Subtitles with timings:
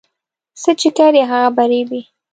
[0.61, 2.01] څه چې کرې هغه په رېبې